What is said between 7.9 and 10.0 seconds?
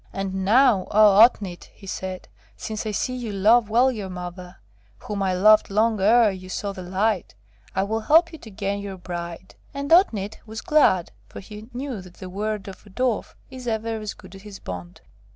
help you to gain your bride.' And